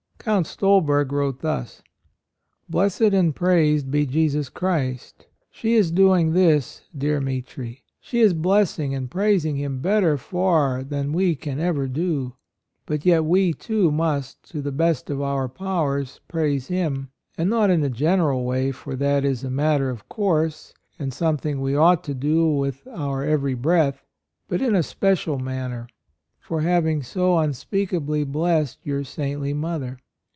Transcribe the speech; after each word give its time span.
Count 0.23 0.45
Stolberg 0.45 1.11
wrote 1.11 1.39
thus: 1.39 1.81
108 1.81 1.81
A 1.81 1.81
ROYAL 1.81 2.29
SON 2.29 2.63
"Blessed 2.69 3.13
and 3.25 3.35
praised 3.35 3.89
be 3.89 4.05
Jesus 4.05 4.49
Christ! 4.49 5.25
She 5.49 5.73
is 5.73 5.89
doing 5.89 6.33
this, 6.33 6.83
dearest 6.95 7.25
Mitri!... 7.25 7.81
She 7.99 8.19
is 8.19 8.35
blessing 8.35 8.93
and 8.93 9.09
praising 9.09 9.55
Him 9.55 9.79
better 9.79 10.19
far 10.19 10.83
than 10.83 11.11
we 11.11 11.33
can 11.33 11.59
ever 11.59 11.87
do. 11.87 12.35
But 12.85 13.03
yet 13.03 13.25
we, 13.25 13.51
too, 13.51 13.91
must, 13.91 14.43
to 14.51 14.61
the 14.61 14.71
best 14.71 15.09
of 15.09 15.23
our 15.23 15.49
powers, 15.49 16.19
praise 16.27 16.67
Him— 16.67 17.09
and 17.35 17.49
not 17.49 17.71
in 17.71 17.83
a 17.83 17.89
general 17.89 18.45
way, 18.45 18.71
for 18.71 18.95
that 18.97 19.25
is 19.25 19.43
a 19.43 19.49
matter 19.49 19.89
of 19.89 20.07
course, 20.07 20.71
and 20.99 21.11
some 21.11 21.37
thing 21.37 21.59
we 21.59 21.75
ought 21.75 22.03
to 22.03 22.13
do 22.13 22.47
with 22.47 22.85
our 22.91 23.23
every 23.23 23.55
breath, 23.55 24.03
but 24.47 24.61
in 24.61 24.75
a 24.75 24.83
special 24.83 25.39
manner,— 25.39 25.87
for 26.39 26.61
having 26.61 27.01
so 27.01 27.39
unspeakably 27.39 28.23
blessed 28.23 28.77
your 28.83 29.03
saintly 29.03 29.55
mother. 29.55 29.97